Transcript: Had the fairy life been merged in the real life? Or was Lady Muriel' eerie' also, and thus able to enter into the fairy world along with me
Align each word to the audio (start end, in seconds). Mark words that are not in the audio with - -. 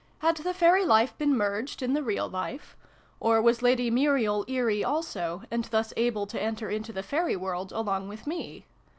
Had 0.17 0.37
the 0.37 0.51
fairy 0.51 0.83
life 0.83 1.15
been 1.15 1.37
merged 1.37 1.83
in 1.83 1.93
the 1.93 2.01
real 2.01 2.27
life? 2.27 2.75
Or 3.19 3.39
was 3.39 3.61
Lady 3.61 3.91
Muriel' 3.91 4.43
eerie' 4.47 4.83
also, 4.83 5.43
and 5.51 5.65
thus 5.65 5.93
able 5.95 6.25
to 6.25 6.41
enter 6.41 6.71
into 6.71 6.91
the 6.91 7.03
fairy 7.03 7.35
world 7.35 7.71
along 7.71 8.07
with 8.09 8.25
me 8.25 8.65